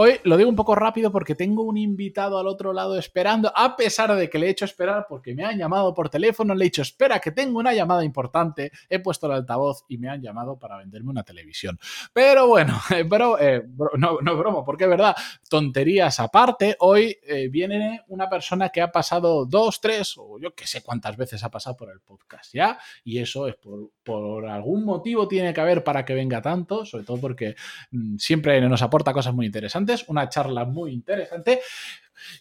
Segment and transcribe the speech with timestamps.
[0.00, 3.74] Hoy lo digo un poco rápido porque tengo un invitado al otro lado esperando, a
[3.74, 6.68] pesar de que le he hecho esperar porque me han llamado por teléfono, le he
[6.68, 10.56] dicho, espera, que tengo una llamada importante, he puesto el altavoz y me han llamado
[10.56, 11.80] para venderme una televisión.
[12.12, 12.80] Pero bueno,
[13.10, 13.64] pero, eh,
[13.96, 15.16] no, no bromo, porque es verdad,
[15.50, 20.68] tonterías aparte, hoy eh, viene una persona que ha pasado dos, tres, o yo que
[20.68, 24.84] sé cuántas veces ha pasado por el podcast ya, y eso es por, por algún
[24.84, 27.56] motivo tiene que haber para que venga tanto, sobre todo porque
[27.90, 31.60] mmm, siempre nos aporta cosas muy interesantes una charla muy interesante.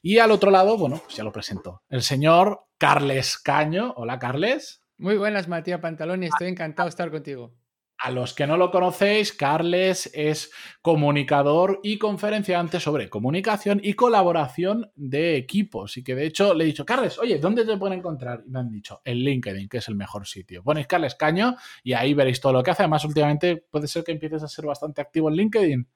[0.02, 3.94] Y al otro lado, bueno, pues ya lo presento, el señor Carles Caño.
[3.98, 4.82] Hola, Carles.
[4.98, 7.54] Muy buenas, Matías Pantaloni, estoy encantado de estar contigo.
[8.00, 10.52] A los que no lo conocéis, Carles es
[10.84, 15.98] comunicador y conferenciante sobre comunicación y colaboración de equipos.
[15.98, 18.44] Y que de hecho le he dicho, Carles, oye, ¿dónde te pueden encontrar?
[18.46, 20.62] Y me han dicho, en LinkedIn, que es el mejor sitio.
[20.64, 22.84] Ponéis Carles Caño y ahí veréis todo lo que hace.
[22.84, 25.88] Además, últimamente puede ser que empieces a ser bastante activo en LinkedIn.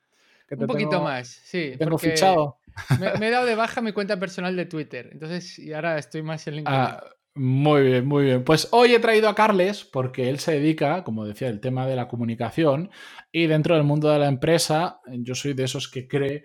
[0.52, 1.74] Un poquito tengo, más, sí.
[1.78, 2.58] Tengo fichado.
[3.00, 5.10] Me, me, he dado de baja mi cuenta personal de Twitter.
[5.12, 6.80] Entonces, y ahora estoy más en LinkedIn.
[6.80, 8.44] Ah, muy bien, muy bien.
[8.44, 11.96] Pues hoy he traído a Carles porque él se dedica, como decía, el tema de
[11.96, 12.92] la comunicación
[13.32, 16.44] y dentro del mundo de la empresa, yo soy de esos que cree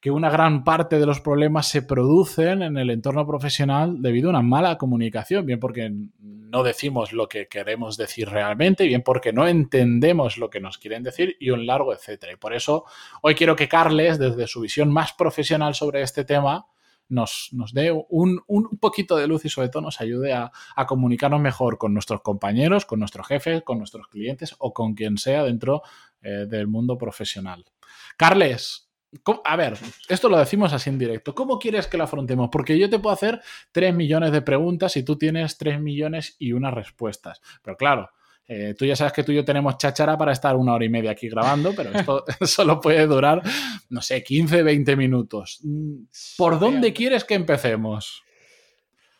[0.00, 4.30] que una gran parte de los problemas se producen en el entorno profesional debido a
[4.30, 9.48] una mala comunicación, bien porque no decimos lo que queremos decir realmente, bien porque no
[9.48, 12.32] entendemos lo que nos quieren decir y un largo etcétera.
[12.32, 12.84] Y por eso
[13.22, 16.66] hoy quiero que Carles, desde su visión más profesional sobre este tema,
[17.08, 20.86] nos, nos dé un, un, poquito de luz y sobre todo nos ayude a, a,
[20.86, 25.42] comunicarnos mejor con nuestros compañeros, con nuestros jefes, con nuestros clientes o con quien sea
[25.42, 25.82] dentro
[26.22, 27.64] eh, del mundo profesional.
[28.16, 28.87] Carles,
[29.44, 29.76] a ver,
[30.08, 31.34] esto lo decimos así en directo.
[31.34, 32.48] ¿Cómo quieres que lo afrontemos?
[32.50, 33.40] Porque yo te puedo hacer
[33.72, 37.40] 3 millones de preguntas y tú tienes 3 millones y unas respuestas.
[37.62, 38.10] Pero claro,
[38.46, 40.88] eh, tú ya sabes que tú y yo tenemos cháchara para estar una hora y
[40.88, 43.42] media aquí grabando, pero esto solo puede durar,
[43.90, 45.60] no sé, 15, 20 minutos.
[46.36, 48.24] ¿Por dónde quieres que empecemos?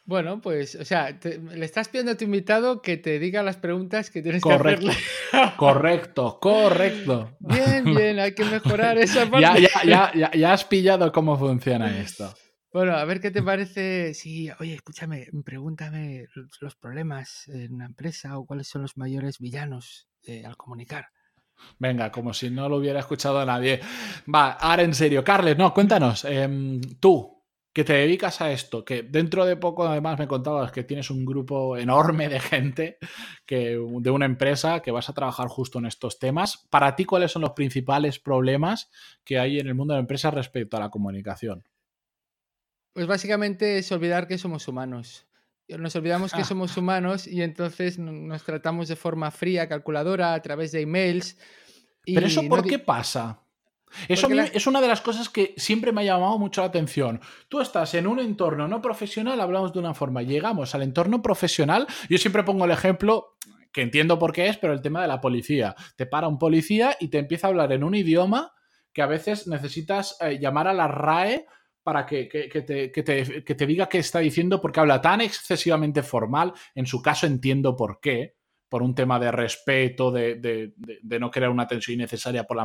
[0.09, 3.59] Bueno, pues, o sea, te, le estás pidiendo a tu invitado que te diga las
[3.59, 5.53] preguntas que tienes correcto, que hacerle.
[5.59, 7.37] correcto, correcto.
[7.41, 9.43] Bien, bien, hay que mejorar esa parte.
[9.43, 12.35] Ya, ya, ya, ya, ya has pillado cómo funciona esto.
[12.73, 14.15] Bueno, a ver qué te parece.
[14.15, 16.25] Sí, oye, escúchame, pregúntame
[16.63, 21.09] los problemas en una empresa o cuáles son los mayores villanos eh, al comunicar.
[21.79, 23.79] Venga, como si no lo hubiera escuchado a nadie.
[24.35, 25.23] Va, ahora en serio.
[25.23, 26.25] Carles, no, cuéntanos.
[26.27, 27.38] Eh, tú,
[27.79, 31.25] que te dedicas a esto, que dentro de poco además me contabas que tienes un
[31.25, 32.99] grupo enorme de gente
[33.47, 36.67] que, de una empresa que vas a trabajar justo en estos temas.
[36.71, 38.91] Para ti, ¿cuáles son los principales problemas
[39.23, 41.69] que hay en el mundo de la empresa respecto a la comunicación?
[42.95, 45.29] Pues básicamente es olvidar que somos humanos.
[45.69, 50.73] Nos olvidamos que somos humanos y entonces nos tratamos de forma fría, calculadora, a través
[50.73, 51.39] de emails.
[52.05, 53.41] ¿Pero eso por no qué pasa?
[54.09, 54.45] Eso la...
[54.45, 57.21] es una de las cosas que siempre me ha llamado mucho la atención.
[57.49, 61.87] Tú estás en un entorno no profesional, hablamos de una forma, llegamos al entorno profesional,
[62.09, 63.37] yo siempre pongo el ejemplo
[63.73, 65.75] que entiendo por qué es, pero el tema de la policía.
[65.97, 68.53] Te para un policía y te empieza a hablar en un idioma
[68.93, 71.47] que a veces necesitas eh, llamar a la RAE
[71.83, 75.01] para que, que, que, te, que, te, que te diga qué está diciendo porque habla
[75.01, 78.38] tan excesivamente formal, en su caso entiendo por qué,
[78.69, 82.59] por un tema de respeto, de, de, no crear una tensión innecesaria por,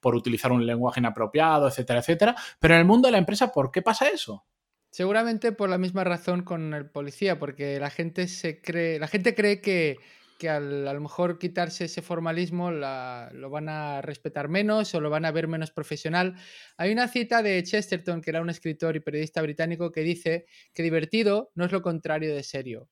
[0.00, 2.34] por utilizar un lenguaje inapropiado, etcétera, etcétera.
[2.58, 4.46] Pero en el mundo de la empresa, ¿por qué pasa eso?
[4.90, 9.34] Seguramente por la misma razón con el policía, porque la gente se cree, la gente
[9.34, 9.98] cree que,
[10.38, 15.10] que al, a lo mejor quitarse ese formalismo lo van a respetar menos o lo
[15.10, 16.34] van a ver menos profesional.
[16.76, 20.82] Hay una cita de Chesterton, que era un escritor y periodista británico, que dice que
[20.82, 22.88] divertido no es lo contrario de serio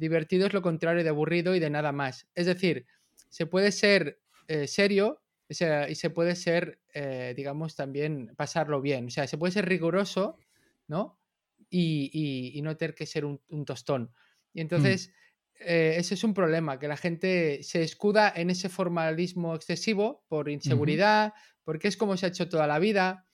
[0.00, 2.26] divertido es lo contrario de aburrido y de nada más.
[2.34, 2.86] Es decir,
[3.28, 8.80] se puede ser eh, serio o sea, y se puede ser, eh, digamos, también pasarlo
[8.80, 9.06] bien.
[9.06, 10.38] O sea, se puede ser riguroso,
[10.86, 11.18] ¿no?
[11.68, 14.12] Y, y, y no tener que ser un, un tostón.
[14.54, 15.62] Y entonces, mm.
[15.62, 20.48] eh, ese es un problema, que la gente se escuda en ese formalismo excesivo por
[20.48, 23.26] inseguridad, porque es como se ha hecho toda la vida.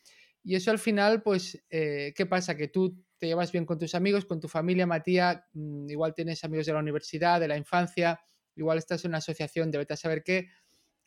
[0.46, 2.56] Y eso al final, pues, eh, ¿qué pasa?
[2.56, 6.44] Que tú te llevas bien con tus amigos, con tu familia, Matías, mmm, igual tienes
[6.44, 8.20] amigos de la universidad, de la infancia,
[8.54, 10.48] igual estás en una asociación de saber qué,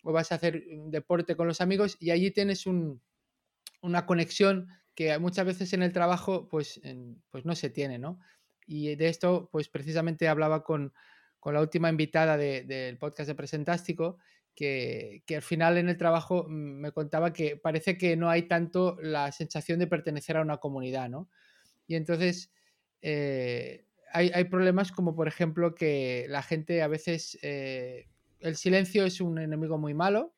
[0.04, 3.02] o vas a hacer deporte con los amigos y allí tienes un,
[3.82, 6.82] una conexión que muchas veces en el trabajo pues,
[7.30, 8.20] pues no se tiene, ¿no?
[8.68, 10.92] Y de esto, pues precisamente hablaba con,
[11.46, 14.18] la última invitada del podcast de Presentástico,
[14.56, 18.98] que, al final en el trabajo mm, me contaba que parece que no hay tanto
[19.02, 21.30] la sensación de pertenecer a una comunidad, ¿no?
[21.88, 22.52] Y entonces
[23.02, 28.08] eh, hay, problemas como, por ejemplo, que la gente a veces, eh,
[28.40, 30.34] el silencio es un enemigo muy malo,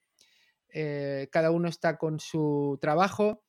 [0.73, 3.43] eh, cada uno está con su trabajo,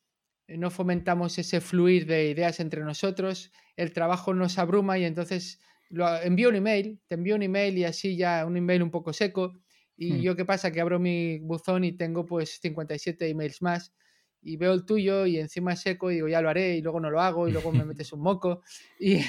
[0.49, 5.61] no fomentamos ese fluir de ideas entre nosotros, el trabajo nos abruma y entonces
[5.93, 9.53] lo, un email, te envío un email y así ya un email un poco seco.
[10.03, 10.21] Y hmm.
[10.21, 13.93] yo qué pasa, que abro mi buzón y tengo pues 57 emails más
[14.43, 16.99] y veo el tuyo y encima es seco y digo, ya lo haré y luego
[16.99, 18.63] no lo hago y luego me metes un moco.
[18.99, 19.21] Y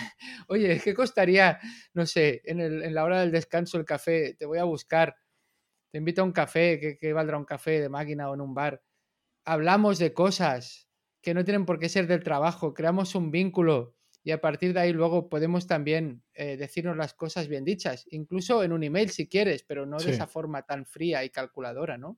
[0.47, 1.59] oye, ¿qué costaría,
[1.93, 4.33] no sé, en, el, en la hora del descanso el café?
[4.33, 5.15] Te voy a buscar,
[5.91, 8.55] te invito a un café, ¿qué, qué valdrá un café de máquina o en un
[8.55, 8.81] bar?
[9.45, 10.89] Hablamos de cosas,
[11.21, 14.79] que no tienen por qué ser del trabajo, creamos un vínculo y a partir de
[14.79, 19.27] ahí luego podemos también eh, decirnos las cosas bien dichas, incluso en un email si
[19.27, 22.17] quieres, pero no de esa forma tan fría y calculadora, ¿no?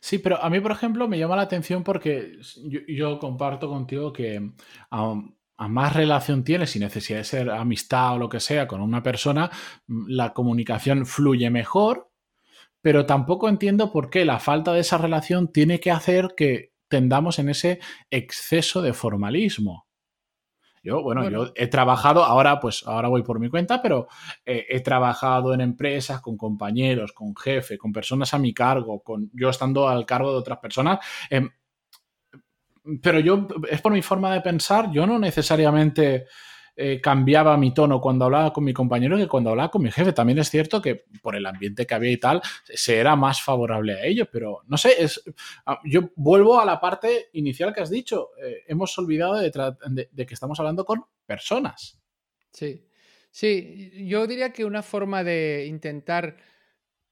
[0.00, 2.38] Sí, pero a mí, por ejemplo, me llama la atención porque
[2.88, 4.50] yo, comparto contigo que
[4.90, 5.22] a,
[5.56, 9.02] a, más relación tienes, sin necesidad de ser amistad o lo que sea, con una
[9.02, 9.50] persona,
[9.86, 12.10] mm, la comunicación fluye mejor,
[12.82, 17.38] pero tampoco entiendo por qué la falta de esa relación tiene que hacer que tendamos
[17.38, 19.86] en ese exceso de formalismo.
[20.82, 24.08] Yo, bueno, yo he trabajado, ahora pues ahora voy por mi cuenta, pero
[24.46, 29.30] eh, he trabajado en empresas con compañeros, con jefe, con personas a mi cargo, con
[29.34, 30.98] yo estando al cargo de otras personas.
[31.28, 31.50] Em,
[33.02, 36.26] pero yo, es por mi forma de pensar, yo no necesariamente
[36.82, 40.14] eh, cambiaba mi tono cuando hablaba con mi compañero que cuando hablaba con mi jefe.
[40.14, 44.00] También es cierto que por el ambiente que había y tal, se era más favorable
[44.00, 45.22] a ello, pero no sé, es,
[45.66, 48.30] ah, yo vuelvo a la parte inicial que has dicho.
[48.42, 52.00] Eh, hemos olvidado de, que estamos hablando con personas.
[52.50, 52.88] Sí,
[53.30, 56.38] sí, yo diría que una forma de intentar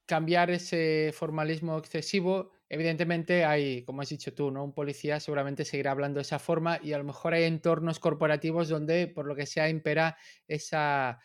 [0.09, 4.63] cambiar ese formalismo excesivo Evidentemente hay, como has dicho tú, ¿no?
[4.63, 8.69] Un policía seguramente seguirá hablando de esa forma y a lo mejor hay entornos corporativos
[8.69, 11.19] donde, por lo que sea, impera esa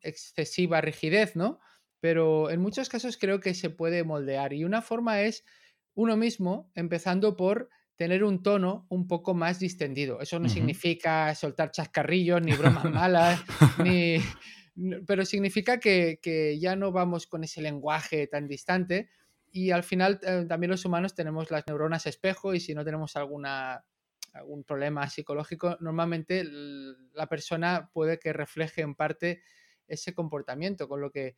[0.00, 1.60] excesiva rigidez, ¿no?
[2.00, 5.44] Pero en muchos casos creo que se puede moldear y una forma es
[5.94, 10.20] uno mismo, empezando por tener un tono un poco más distendido.
[10.20, 13.42] Eso no significa soltar chascarrillos, ni bromas malas,
[13.84, 14.18] ni...
[15.06, 19.10] Pero significa que, ya no vamos con ese lenguaje tan distante,
[19.50, 23.16] y al final eh, también los humanos tenemos las neuronas espejo y si no tenemos
[23.16, 23.84] alguna,
[24.34, 29.42] algún problema psicológico, normalmente la persona puede que refleje en parte
[29.86, 31.36] ese comportamiento, con lo que,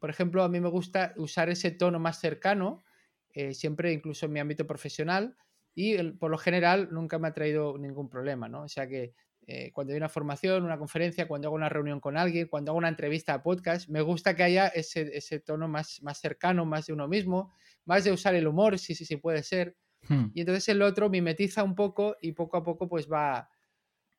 [0.00, 2.84] por ejemplo, a mí me gusta usar ese tono más cercano,
[3.32, 5.36] eh, siempre incluso en mi ámbito profesional,
[5.74, 8.62] y por lo general nunca me ha traído ningún problema, ¿no?
[8.62, 9.14] O sea que
[9.48, 12.78] eh, cuando hay una formación, una conferencia, cuando hago una reunión con alguien, cuando hago
[12.78, 16.86] una entrevista a podcast, me gusta que haya ese, ese tono más, más cercano, más
[16.86, 17.52] de uno mismo,
[17.84, 19.76] más de usar el humor, si sí, sí, puede ser.
[20.08, 20.26] Hmm.
[20.34, 23.48] Y entonces el otro mimetiza un poco y poco a poco pues va,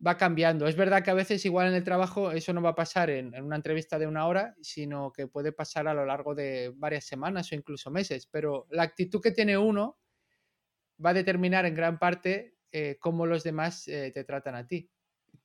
[0.06, 0.66] va cambiando.
[0.66, 3.34] Es verdad que a veces igual en el trabajo eso no va a pasar en,
[3.36, 7.04] en, una entrevista de una hora, sino que puede pasar a lo largo de varias
[7.04, 9.98] semanas o incluso meses, pero la actitud que tiene uno
[11.06, 14.90] va a determinar en gran parte eh, cómo los demás eh, te tratan a ti.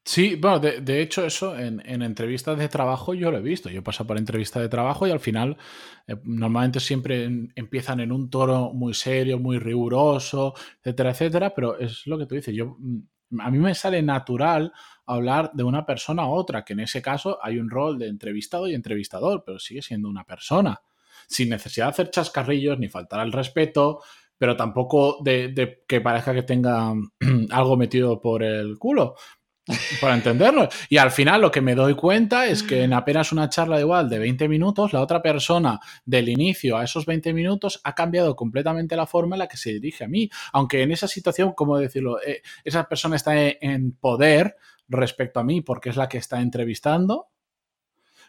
[0.04, 3.70] Sí, bueno, de, hecho eso en, entrevistas de trabajo yo lo he visto.
[3.70, 5.56] Yo paso por entrevistas de trabajo y al final
[6.08, 7.24] eh, normalmente siempre
[7.54, 12.34] empiezan en un tono muy serio, muy riguroso, etcétera, etcétera, pero es lo que tú
[12.34, 12.54] dices.
[12.54, 14.72] Yo, mm, a mí me sale natural
[15.06, 18.68] hablar de una persona a otra, que en ese caso hay un rol de entrevistado
[18.68, 20.80] y entrevistador, pero sigue siendo una persona,
[21.28, 24.00] sin necesidad de hacer chascarrillos ni faltar al respeto,
[24.36, 26.92] pero tampoco de que parezca que tenga
[27.50, 29.14] algo metido por el culo
[30.00, 30.68] para entenderlo.
[30.88, 34.08] Y al final lo que me doy cuenta es que en apenas una charla igual
[34.08, 38.96] de 20 minutos, la otra persona del inicio a esos 20 minutos ha cambiado completamente
[38.96, 40.28] la forma en la que se dirige a mí.
[40.52, 44.56] Aunque en esa situación, como decirlo, eh, esa persona está en poder
[44.88, 47.28] respecto a mí porque es la que está entrevistando,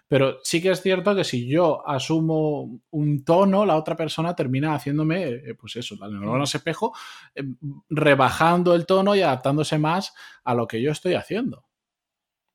[0.07, 4.75] pero sí que es cierto que si yo asumo un tono, la otra persona termina
[4.75, 6.93] haciéndome, eh, pues eso, la neurona espejo,
[7.33, 7.43] eh,
[7.89, 11.65] rebajando el tono y adaptándose más a lo que yo estoy haciendo.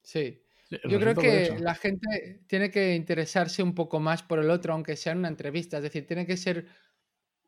[0.03, 0.43] Sí.
[0.89, 4.97] yo creo que la gente tiene que interesarse un poco más por el otro, aunque
[4.97, 5.79] sea en una entrevista.
[5.79, 6.67] Es decir, tiene que ser,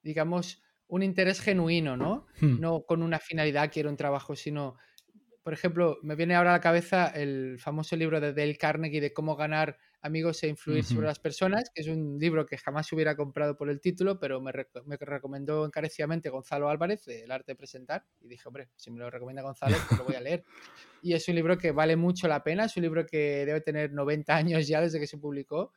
[0.02, 2.26] digamos, un interés genuino, ¿no?
[2.40, 2.60] Hmm.
[2.60, 4.76] No con una finalidad, quiero un trabajo, sino
[5.42, 9.12] por ejemplo, me viene ahora a la cabeza el famoso libro de Dale Carnegie de
[9.12, 13.16] cómo ganar amigos e influir sobre las personas, que es un libro que jamás hubiera
[13.16, 18.28] comprado por el título, pero me, recomendó encarecidamente Gonzalo Álvarez, El arte de presentar, y
[18.28, 20.44] dije, hombre, si me lo recomienda Gonzalo, pues lo voy a leer.
[21.02, 23.92] Y es un libro que vale mucho la pena, es un libro que debe tener
[23.92, 25.72] 90 años ya desde que se publicó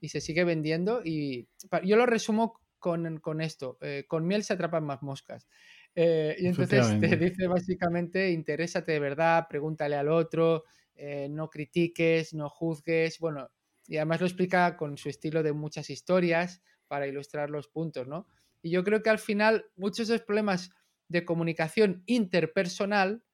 [0.00, 1.02] y se sigue vendiendo.
[1.04, 1.48] Y
[1.84, 5.48] yo lo resumo con, esto, eh, con miel se atrapan más moscas.
[5.94, 12.32] Eh, y entonces te dice básicamente, interésate de verdad, pregúntale al otro, eh, no critiques,
[12.34, 13.48] no juzgues, bueno,
[13.86, 18.26] y además lo explica con su estilo de muchas historias para ilustrar los puntos, ¿no?
[18.62, 20.70] Y yo creo que al final muchos de los problemas
[21.08, 23.24] de comunicación interpersonal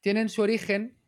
[0.00, 0.98] tienen su origen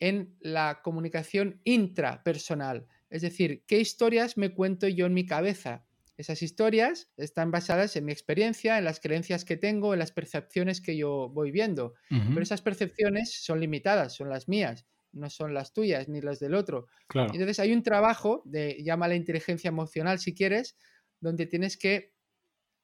[0.00, 2.88] en la comunicación intrapersonal.
[3.10, 5.83] Es decir, ¿qué historias me cuento yo en mi cabeza?
[6.16, 10.80] Esas historias están basadas en mi experiencia, en las creencias que tengo, en las percepciones
[10.80, 11.94] que yo voy viendo.
[12.08, 16.54] Pero esas percepciones son limitadas, son las mías, no son las tuyas ni las del
[16.54, 16.86] otro.
[17.12, 20.76] Entonces hay un trabajo de, llama la inteligencia emocional si quieres,
[21.20, 22.14] donde tienes que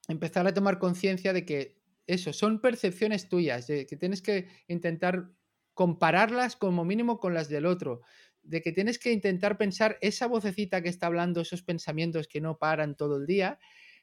[0.08, 5.30] empezar a tomar conciencia de que eso, son percepciones tuyas, de que tienes que intentar
[5.74, 8.02] compararlas como mínimo con las del otro
[8.42, 12.58] de que tienes que intentar pensar esa vocecita que está hablando, esos pensamientos que no
[12.58, 13.58] paran todo el día,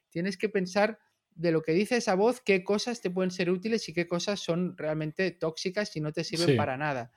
[0.10, 1.00] tienes que pensar
[1.38, 4.39] de lo que dice esa voz, qué cosas te pueden ser útiles y qué cosas
[4.39, 7.12] son realmente tóxicas y no te sirven para nada.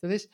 [0.00, 0.30] Entonces,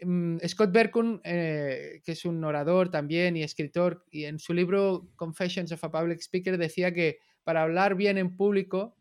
[0.00, 5.10] mm, Scott Berkun, eh, que es un orador también y escritor, y en su libro
[5.16, 8.96] Confessions of a Public Speaker decía que para hablar bien en público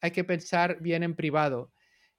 [0.00, 1.72] hay que pensar bien en privado.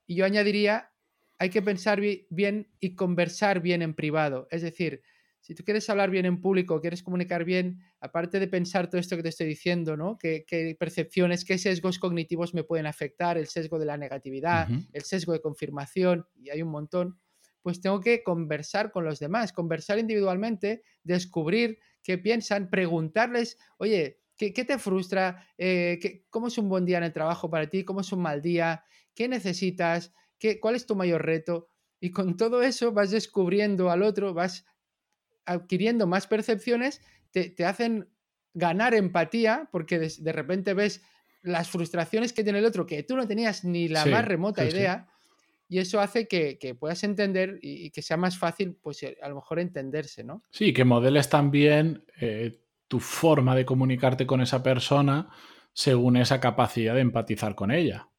[0.08, 0.92] Y yo añadiría
[1.38, 4.48] hay que pensar bien y conversar bien en privado.
[4.52, 5.02] Es decir,
[5.46, 9.16] si tú quieres hablar bien en público, quieres comunicar bien, aparte de pensar todo esto
[9.16, 10.18] que te estoy diciendo, ¿no?
[10.18, 13.38] ¿Qué, percepciones, qué sesgos cognitivos me pueden afectar?
[13.38, 17.20] El sesgo de la negatividad, el sesgo de confirmación, y hay un montón.
[17.62, 24.52] Pues tengo que conversar con los demás, conversar individualmente, descubrir qué piensan, preguntarles, oye, ¿qué,
[24.52, 25.48] te frustra?
[25.60, 27.84] Eh, ¿Cómo es un buen día en el trabajo para ti?
[27.84, 28.84] ¿Cómo es un mal día?
[29.14, 30.12] ¿Qué necesitas?
[30.60, 31.70] ¿Cuál es tu mayor reto?
[32.00, 34.66] Y con todo eso vas descubriendo al otro, vas
[35.46, 38.10] adquiriendo más percepciones, te, hacen
[38.54, 41.04] ganar empatía, porque de, repente ves
[41.42, 45.08] las frustraciones que tiene el otro, que tú no tenías ni la más remota idea,
[45.68, 49.36] y eso hace que, puedas entender y, que sea más fácil, pues eh, a lo
[49.36, 50.44] mejor entenderse, ¿no?
[50.52, 55.30] Sí, que modeles también eh, tu forma de comunicarte con esa persona
[55.74, 58.10] según esa capacidad de empatizar con ella.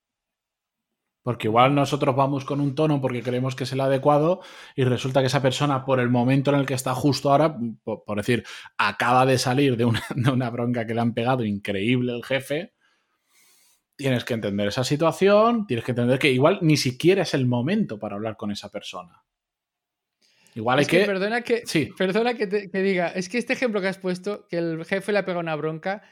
[1.27, 4.43] Porque igual nosotros vamos con un tono porque creemos que es el adecuado
[4.77, 8.17] y resulta que esa persona, por el momento en el que está justo ahora, por,
[8.17, 8.45] decir,
[8.79, 12.75] acaba de salir de una, de una, bronca que le han pegado increíble el jefe,
[13.97, 17.99] tienes que entender esa situación, tienes que entender que igual ni siquiera es el momento
[17.99, 19.25] para hablar con esa persona.
[20.55, 21.91] Igual hay que, Perdona que, sí.
[21.99, 25.19] perdona que, que diga, es que este ejemplo que has puesto, que el jefe le
[25.19, 26.05] ha pegado una bronca,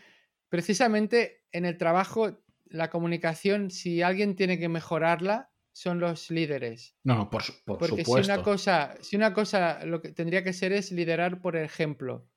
[0.48, 2.43] precisamente en el trabajo
[2.74, 6.96] la comunicación, si alguien tiene que mejorarla, son los líderes.
[7.04, 10.72] No, por, por Porque si una cosa, si una cosa lo que tendría que ser
[10.72, 12.28] es liderar por ejemplo.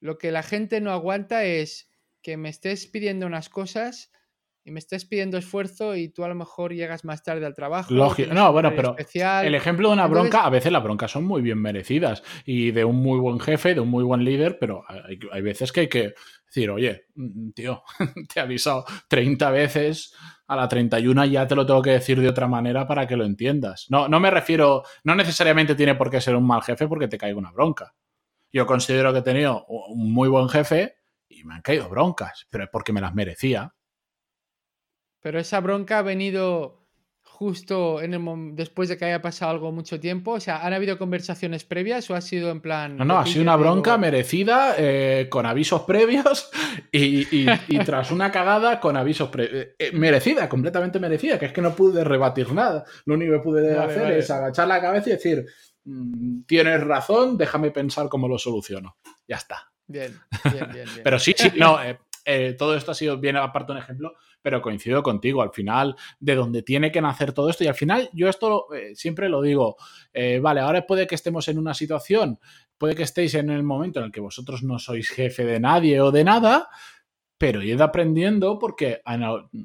[0.00, 1.90] Lo que la gente no aguanta es
[2.22, 4.12] que me estés pidiendo unas cosas
[4.66, 7.94] y me estés pidiendo esfuerzo y tú a lo mejor llegas más tarde al trabajo.
[7.94, 8.34] Lógico.
[8.34, 11.62] No, bueno, pero el ejemplo de una bronca, a veces las broncas son muy bien
[11.62, 15.42] merecidas y de un muy buen jefe, de un muy buen líder, pero hay, hay
[15.42, 17.84] veces que hay que decir, oye, mm, tío,
[18.34, 20.12] te he avisado 30 veces,
[20.48, 23.24] a la 31 ya te lo tengo que decir de otra manera para que lo
[23.24, 23.86] entiendas.
[23.88, 27.18] No, no me refiero, no necesariamente tiene por qué ser un mal jefe porque te
[27.18, 27.94] caiga una bronca.
[28.52, 30.96] Yo considero que he tenido un muy buen jefe
[31.28, 33.75] y me han caído broncas, pero es porque me las merecía.
[35.26, 36.86] Pero esa bronca ha venido
[37.24, 40.34] justo en el después de que haya pasado algo mucho tiempo?
[40.34, 42.96] O sea, ¿han habido conversaciones previas o ha sido en plan...
[42.96, 46.48] No, no, ha sido una bronca merecida eh, con avisos previos
[46.92, 47.44] y,
[47.84, 49.64] tras una cagada con avisos previos.
[49.64, 52.84] Eh, eh, merecida, completamente merecida, que es que no pude rebatir nada.
[53.04, 55.44] Lo único que pude hacer es agachar la cabeza y decir,
[55.86, 58.96] mm, tienes razón, déjame pensar cómo lo soluciono.
[59.26, 59.72] Ya está.
[59.88, 60.16] Bien,
[60.52, 60.86] bien, bien.
[61.02, 61.80] Pero sí, sí, no,
[62.56, 64.14] todo esto ha sido bien aparte un ejemplo
[64.46, 68.08] pero coincido contigo, al final, de donde tiene que nacer todo esto, y al final
[68.12, 69.74] yo esto eh, siempre lo digo,
[70.12, 72.38] eh, vale, ahora puede que estemos en una situación,
[72.78, 76.00] puede que estéis en el momento en el que vosotros no sois jefe de nadie
[76.00, 76.68] o de nada,
[77.38, 79.00] pero id aprendiendo porque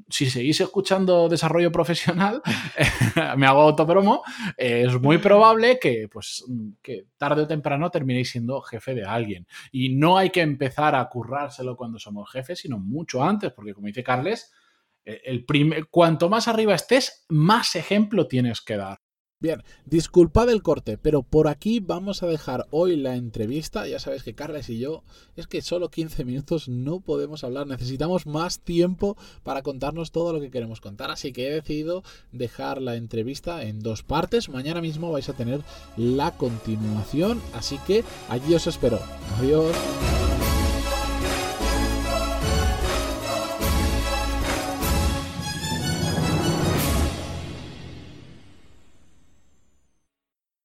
[0.10, 2.42] si seguís escuchando desarrollo profesional,
[3.38, 4.24] me hago autopromo,
[4.58, 6.44] es muy probable que, pues,
[6.82, 9.46] que tarde o temprano terminéis siendo jefe de alguien.
[9.72, 13.86] Y no hay que empezar a currárselo cuando somos jefes, sino mucho antes, porque como
[13.86, 14.52] dice Carles,
[15.06, 15.46] el
[15.90, 19.00] cuanto más arriba estés, más ejemplo tienes que dar.
[19.42, 23.88] Bien, disculpad el corte, pero por aquí vamos a dejar hoy la entrevista.
[23.88, 25.04] Ya sabéis que Carles y yo,
[25.36, 30.40] es que solo 15 minutos no podemos hablar, necesitamos más tiempo para contarnos todo lo
[30.40, 31.10] que queremos contar.
[31.10, 34.48] Así que he decidido dejar la entrevista en dos partes.
[34.48, 35.62] Mañana mismo vais a tener
[35.98, 39.00] la continuación, así que allí os espero.
[39.40, 39.76] Adiós.